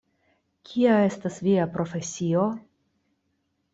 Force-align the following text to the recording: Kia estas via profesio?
Kia 0.69 0.95
estas 1.09 1.37
via 1.49 1.67
profesio? 1.75 2.47